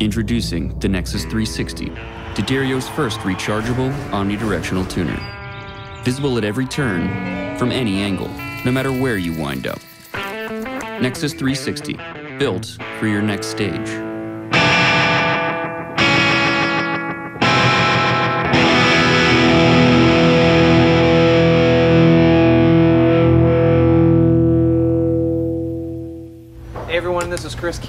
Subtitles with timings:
[0.00, 1.86] Introducing the Nexus 360,
[2.34, 5.20] D'Addario's first rechargeable omnidirectional tuner.
[6.02, 8.28] Visible at every turn, from any angle,
[8.64, 9.78] no matter where you wind up.
[11.00, 11.96] Nexus 360,
[12.38, 14.03] built for your next stage.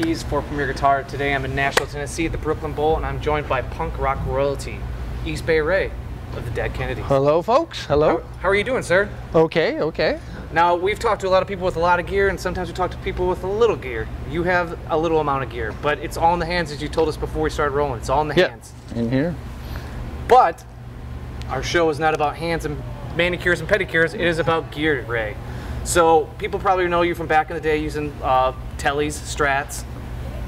[0.06, 1.02] Kies for Premier Guitar.
[1.04, 4.24] Today I'm in Nashville, Tennessee at the Brooklyn Bowl and I'm joined by punk rock
[4.28, 4.78] royalty,
[5.26, 5.90] East Bay Ray
[6.36, 7.04] of the Dead Kennedys.
[7.06, 7.86] Hello, folks.
[7.88, 8.24] How, Hello.
[8.40, 9.10] how are you doing, sir?
[9.34, 10.20] Okay, okay.
[10.54, 12.68] Now, we've talked to a lot of people with a lot of gear and sometimes
[12.68, 14.08] we talk to people with a little gear.
[14.30, 16.88] You have a little amount of gear, but it's all in the hands as you
[16.88, 17.98] told us before we started rolling.
[18.00, 18.50] It's all in the Yeah.
[18.50, 18.74] hands.
[18.94, 19.34] In here.
[20.28, 20.64] But
[21.50, 22.80] our show is not about hands and
[23.16, 24.14] manicures and pedicures.
[24.14, 25.36] It is about gear, Ray.
[25.84, 29.84] So people probably know you from back in the day using uh, Tellys, Strats.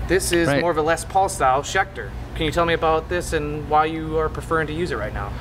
[0.07, 0.61] This is Right.
[0.61, 2.09] more of a Les Paul style Schecter.
[2.35, 5.13] Can you tell me about this and why you are preferring to use it right
[5.13, 5.31] now?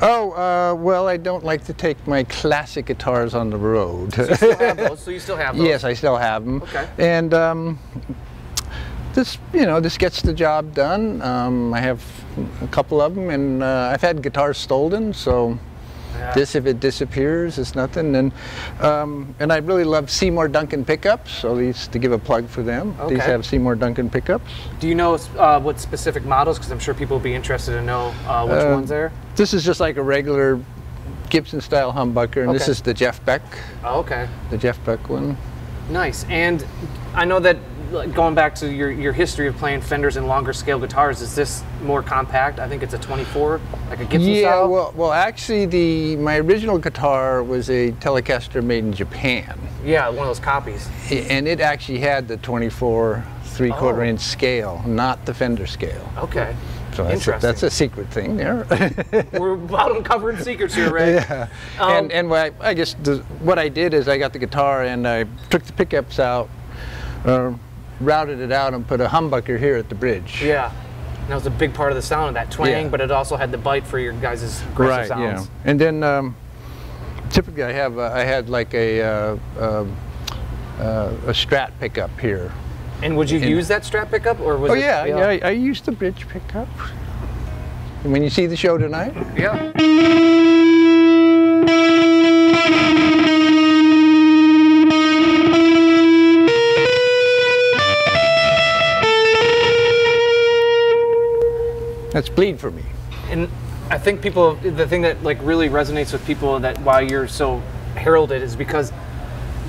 [0.00, 4.16] Oh, uh, well, I don't like to take my classic guitars on the road.
[4.16, 5.66] You still have those, so you still have those.
[5.72, 6.62] yes, I still have them.
[6.62, 6.88] Okay.
[6.98, 7.78] And um,
[9.14, 11.20] this, you know, this gets the job done.
[11.22, 12.02] Um, I have
[12.62, 15.58] a couple of them, and uh, I've had guitars stolen, so
[16.14, 16.34] Yeah.
[16.34, 18.14] this, if it disappears, it's nothing.
[18.16, 18.32] And
[18.80, 22.62] um, and I really love Seymour Duncan pickups, so these to give a plug for
[22.62, 22.94] them.
[23.08, 24.50] These have Seymour Duncan pickups.
[24.80, 26.58] Do you know uh, what specific models?
[26.58, 29.12] Because I'm sure people will be interested to know uh, which Um, ones there.
[29.36, 30.60] This is just like a regular
[31.30, 33.42] Gibson style humbucker, and this is the Jeff Beck,
[33.84, 34.28] Oh, okay.
[34.50, 35.36] the Jeff Beck one.
[35.90, 36.24] Nice.
[36.28, 36.64] And
[37.14, 37.56] I know that
[37.92, 41.62] going back to your, your history of playing Fenders and longer scale guitars, is this
[41.82, 42.58] more compact?
[42.58, 44.68] I think it's a 24, like a Gibson yeah, style.
[44.70, 50.18] well, well, actually, the my original guitar was a Telecaster made in Japan, yeah, one
[50.20, 50.88] of those copies.
[51.10, 54.06] And it actually had the 24 three-quarter Oh.
[54.06, 56.10] inch scale, not the Fender scale.
[56.18, 56.56] Okay.
[56.94, 57.40] So that's a, Interesting.
[57.40, 58.66] that's a secret thing there.
[59.32, 61.14] We're about uncovering secrets here, Ray.
[61.14, 61.48] yeah.
[61.78, 64.38] Um, and and what I, I guess the, what I did is I got the
[64.38, 66.48] guitar and I took the pickups out,
[67.24, 67.52] uh,
[68.00, 70.42] routed it out, and put a humbucker here at the bridge.
[70.42, 70.72] Yeah.
[71.20, 72.88] And that was a big part of the sound of that twang, Yeah.
[72.88, 75.22] but it also had the bite for your guys' right sounds.
[75.48, 76.34] yeah and then um,
[77.30, 79.86] typically i have uh, i had like a uh, uh,
[80.80, 82.50] uh, a strat pickup here
[83.02, 84.80] And would you And- use that Strat pickup, or was oh it?
[84.80, 86.68] yeah, yeah I, I used the bridge pickup
[88.02, 89.70] when you see the show tonight yeah.
[102.12, 102.82] That's bleed for me
[103.30, 103.48] and
[103.90, 107.58] I think people, the thing that like really resonates with people that why you're so
[107.94, 108.90] heralded is because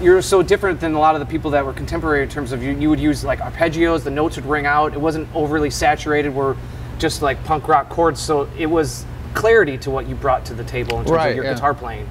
[0.02, 2.64] you're so different than a lot of the people that were contemporary in terms of
[2.64, 2.72] you.
[2.72, 4.94] You would use like arpeggios, the notes would ring out.
[4.94, 6.34] It wasn't overly saturated.
[6.34, 6.56] We're
[7.00, 10.64] just like punk rock chords, so it was clarity to what you brought to the
[10.64, 11.56] table in terms Right, of your yeah.
[11.56, 12.08] guitar playing.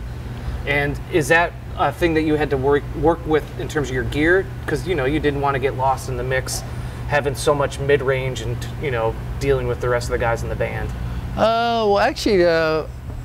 [0.67, 3.95] And is that a thing that you had to work work with in terms of
[3.95, 4.45] your gear?
[4.65, 6.63] Because you know you didn't want to get lost in the mix,
[7.09, 10.43] having so much mid range and you know dealing with the rest of the guys
[10.43, 10.89] in the band.
[11.37, 12.85] uh, well actually uh,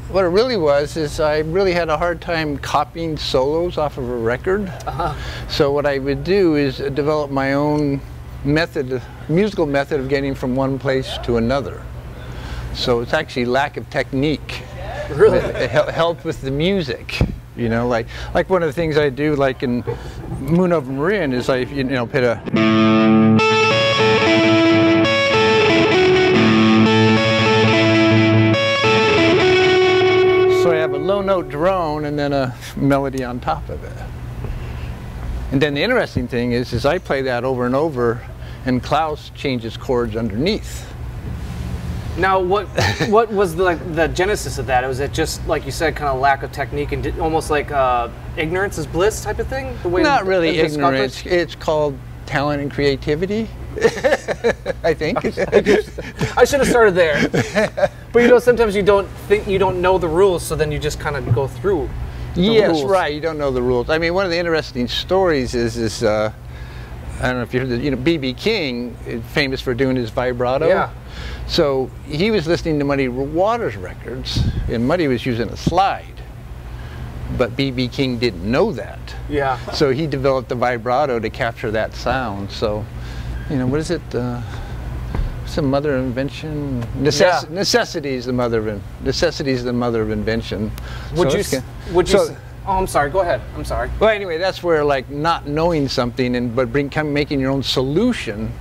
[0.09, 4.09] what it really was is i really had a hard time copying solos off of
[4.09, 5.13] a record Uh-huh.
[5.49, 8.01] so what i would do is develop my own
[8.43, 11.81] method musical method of getting from one place to another
[12.73, 14.63] so it's actually lack of technique
[15.11, 15.37] Really?
[15.39, 17.19] it hel- helped with the music.
[17.55, 19.83] You know, like like one of the things I do, like in
[20.39, 22.35] Moon Over Marin, is I you know put a
[31.17, 33.97] low note drone and then a melody on top of it.
[35.51, 38.21] And then the interesting thing is, is I play that over and over,
[38.65, 40.85] and Klaus changes chords underneath.
[42.17, 42.67] Now, what
[43.09, 44.85] what was the, like the genesis of that?
[44.87, 48.09] Was it just like you said, kind of lack of technique and almost like uh,
[48.35, 49.75] ignorance is bliss type of thing?
[49.83, 51.25] The way Not really ignorance.
[51.25, 53.47] It's called talent and creativity.
[54.83, 55.17] I think.
[56.37, 57.89] I should have started there.
[58.17, 60.79] But you know, sometimes you don't think you don't know the rules, so then you
[60.79, 61.87] just kind of go through.
[62.33, 62.85] the yes, rules.
[62.85, 63.13] right.
[63.13, 63.91] You don't know the rules.
[63.91, 66.33] I mean, one of the interesting stories is is uh,
[67.19, 68.95] I don't know if you heard the, you know BB King,
[69.35, 70.67] famous for doing his vibrato.
[70.67, 70.89] Yeah.
[71.45, 76.19] So he was listening to Muddy Waters records, and Muddy was using a slide,
[77.37, 79.15] but BB King didn't know that.
[79.29, 79.59] Yeah.
[79.73, 82.49] So he developed the vibrato to capture that sound.
[82.49, 82.83] So,
[83.51, 84.01] you know, what is it?
[84.15, 84.41] Uh,
[85.47, 86.83] what's the mother of invention?
[86.99, 87.41] Necess- Yeah.
[87.49, 90.69] Necessity is the mother of in- necessity is the mother of invention.
[91.15, 91.63] Would So you?
[91.93, 92.17] Would you?
[92.19, 92.35] so-
[92.67, 93.09] oh, I'm sorry.
[93.09, 93.39] Go ahead.
[93.55, 93.89] I'm sorry.
[93.97, 97.63] well, anyway, that's where like not knowing something and but bring come, making your own
[97.63, 98.51] solution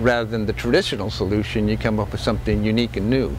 [0.00, 3.36] rather than the traditional solution, you come up with something unique and new.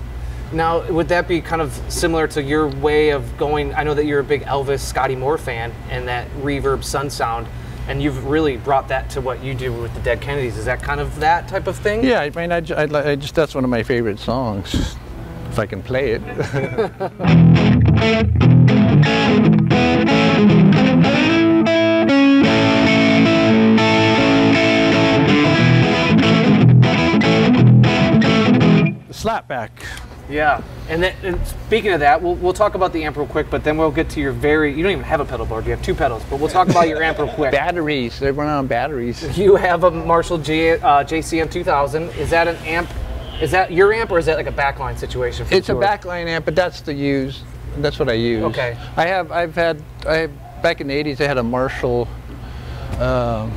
[0.51, 3.74] Now, would that be kind of similar to your way of going?
[3.74, 7.48] I know that you're a big Elvis, Scotty Moore fan, and that reverb sun sound,
[7.88, 10.57] and you've really brought that to what you do with the Dead Kennedys.
[10.57, 12.03] Is that kind of that type of thing?
[12.03, 14.95] Yeah, I mean, I, I, I just that's one of my favorite songs,
[15.50, 16.21] if I can play it.
[29.24, 29.69] Slapback.
[30.33, 30.63] Yeah.
[30.89, 33.63] And, then, and speaking of that, we'll, we'll talk about the amp real quick, but
[33.63, 34.74] then we'll get to your very.
[34.74, 35.65] You don't even have a pedal board.
[35.65, 37.51] You have two pedals, but we'll talk about your amp real quick.
[37.51, 38.19] Batteries.
[38.19, 39.38] They run on batteries.
[39.38, 42.09] You have a Marshall J, uh, JCM 2000.
[42.12, 42.89] Is that an amp?
[43.41, 45.45] Is that your amp or is that like a backline situation?
[45.45, 47.44] For It's a backline amp, but that's the use.
[47.77, 48.44] That's what I use.
[48.45, 48.77] Okay.
[48.97, 49.31] I have.
[49.31, 49.81] I've had.
[50.06, 50.27] I
[50.62, 51.21] back in the '80s.
[51.21, 52.07] I had a Marshall
[53.00, 53.51] um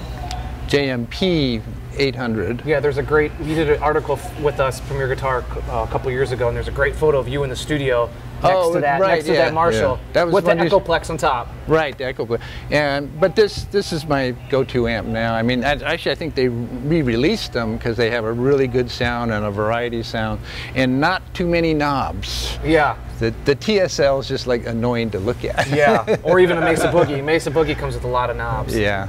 [0.69, 1.63] JMP
[1.99, 2.63] 800.
[2.67, 3.33] Yeah, there's a great.
[3.41, 6.69] You did an article with us, Premier Guitar, uh, a couple years ago, and there's
[6.69, 8.07] a great photo of you in the studio
[8.43, 10.13] next Oh, to that, right, next to that Marshall, yeah.
[10.13, 11.49] That was with the Echoplex on top.
[11.67, 12.43] Right, the Echoplex.
[12.71, 15.35] And but this this is my go-to amp now.
[15.35, 18.91] I mean, I- actually, I think they re-released them because they have a really good
[18.91, 20.41] sound and a variety sound,
[20.75, 22.59] and not too many knobs.
[22.63, 25.67] Yeah, The the TSL is just like annoying to look at.
[25.71, 27.25] yeah, or even a Mesa Boogie.
[27.25, 28.77] Mesa Boogie comes with a lot of knobs.
[28.77, 29.09] yeah.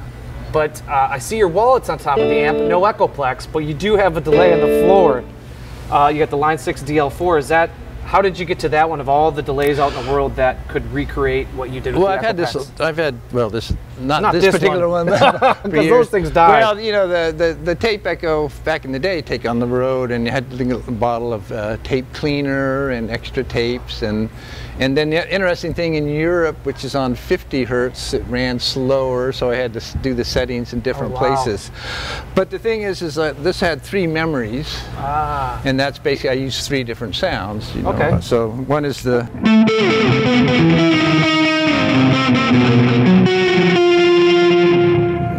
[0.52, 3.74] But uh, I see your wallets on top of the amp, no Echoplex, but you
[3.74, 5.24] do have a delay on the floor.
[5.92, 7.40] Uh, you got the Line 6 DL4.
[7.40, 7.70] Is that
[8.08, 10.34] how did you get to that one of all the delays out in the world
[10.38, 12.56] that could recreate what you did with Well, I've had this.
[12.80, 15.08] I've had well, this not, Not this, this particular one.
[15.08, 16.60] one, but for Because those things die.
[16.62, 19.68] Well, you know the, the the tape echo back in the day, take on the
[19.68, 24.30] road, and you had a bottle of uh, tape cleaner and extra tapes, and
[24.80, 29.32] and then the interesting thing in Europe, which is on 50 hertz, it ran slower,
[29.32, 31.36] so I had to do the settings in different Oh, wow.
[31.44, 31.72] places.
[32.36, 34.68] But the thing is, is that this had three memories.
[34.98, 37.76] ah, And that's basically, I used three different sounds.
[37.76, 37.90] You know.
[37.90, 37.97] Okay.
[38.22, 39.28] So one is the.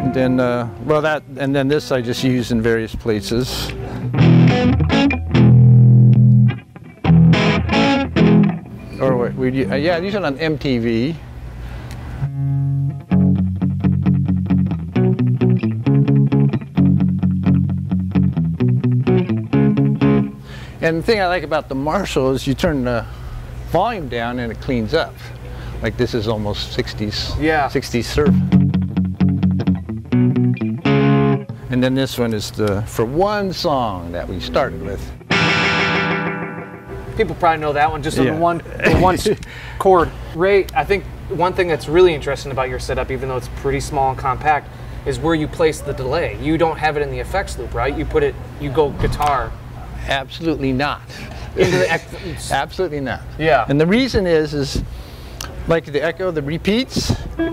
[0.02, 3.70] And then, uh, well, that, and then this I just use in various places.
[9.00, 11.14] Or we, uh, yeah, these are on MTV.
[20.80, 23.04] And the thing I like about the Marshall is you turn the
[23.70, 25.14] volume down and it cleans up.
[25.82, 27.68] Like this is almost 60s, Yeah.
[27.68, 28.34] 60s surf.
[31.70, 35.00] And then this one is the for one song that we started with.
[37.16, 38.34] people probably know that one just on Yeah.
[38.34, 39.18] the one the one
[39.78, 40.10] chord.
[40.36, 43.80] Ray, I think one thing that's really interesting about your setup, even though it's pretty
[43.80, 44.68] small and compact,
[45.06, 46.38] is where you place the delay.
[46.40, 47.94] You don't have it in the effects loop, right?
[47.96, 49.52] You put it, you go guitar
[50.08, 51.02] Absolutely not.
[51.56, 51.90] into the.
[51.90, 53.22] ex- Absolutely not.
[53.38, 53.66] Yeah.
[53.68, 54.82] And the reason is, is
[55.68, 57.12] like the echo, the repeats.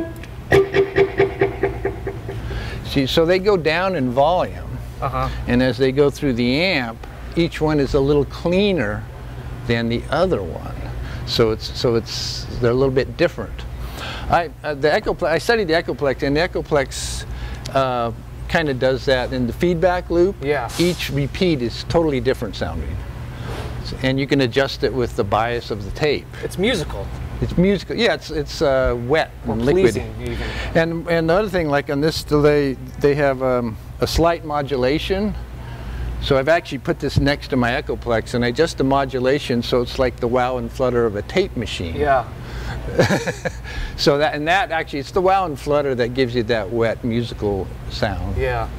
[2.85, 5.29] See, so they go down in volume, Uh-huh.
[5.47, 6.97] and as they go through the amp,
[7.35, 9.03] each one is a little cleaner
[9.67, 10.75] than the other one.
[11.25, 13.53] So it's so it's they're a little bit different.
[14.29, 15.27] I uh, the Echoplex.
[15.27, 17.25] I studied the Echoplex, and the Echoplex
[17.73, 18.11] uh,
[18.49, 20.35] kind of does that in the feedback loop.
[20.41, 20.69] Yeah.
[20.79, 22.95] Each repeat is totally different sounding,
[24.03, 26.25] and you can adjust it with the bias of the tape.
[26.43, 27.05] It's musical.
[27.41, 27.95] It's musical.
[27.97, 29.97] Yeah, it's it's uh, wet Or and liquid.
[29.97, 30.37] even.
[30.73, 35.35] And and the other thing, like on this delay, they have um, a slight modulation.
[36.21, 39.81] So I've actually put this next to my Echoplex and I adjust the modulation so
[39.81, 41.95] it's like the wow and flutter of a tape machine.
[41.95, 42.25] Yeah.
[43.97, 47.03] So that and that actually it's the wow and flutter that gives you that wet
[47.03, 48.37] musical sound.
[48.37, 48.69] Yeah.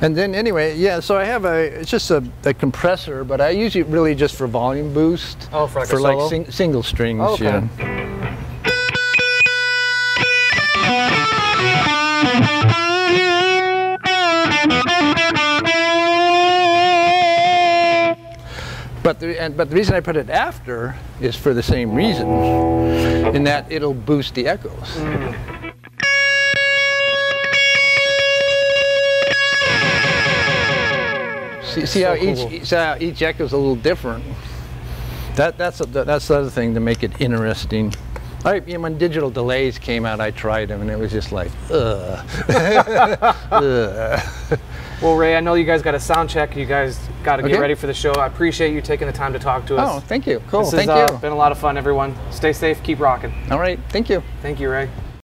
[0.00, 1.00] And then anyway, yeah.
[1.00, 4.36] So I have a it's just a, a compressor, but I use it really just
[4.36, 5.48] for volume boost.
[5.52, 7.20] Oh, for like for like sing, single strings.
[7.22, 7.44] Oh, okay.
[7.78, 8.03] Yeah.
[19.04, 22.26] But the, and, but the reason I put it after is for the same reason,
[23.36, 24.88] in that it'll boost the echoes.
[31.62, 32.64] See, see how So each cool.
[32.64, 34.24] see how each echo is a little different.
[35.34, 37.92] That that's that's the other thing to make it interesting.
[38.42, 41.30] I, you know, when digital delays came out, I tried them, and it was just
[41.30, 42.26] like, ugh.
[43.50, 44.60] ugh.
[45.02, 46.56] Well, Ray, I know you guys got a sound check.
[46.56, 48.12] You guys got to get ready for the show.
[48.12, 49.88] I appreciate you taking the time to talk to us.
[49.90, 50.40] Oh, thank you.
[50.48, 50.62] Cool.
[50.62, 51.18] This thank has uh, you.
[51.18, 52.16] been a lot of fun, everyone.
[52.30, 52.82] Stay safe.
[52.82, 53.34] Keep rocking.
[53.50, 53.78] All right.
[53.90, 54.22] Thank you.
[54.40, 54.88] Thank you, Ray.